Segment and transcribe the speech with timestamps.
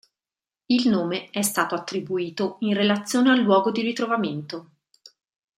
[0.67, 4.71] Il nome è stato attribuito in relazione al luogo di ritrovamento.